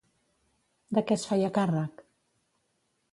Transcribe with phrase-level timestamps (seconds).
[0.97, 2.01] De què es feia càrrec?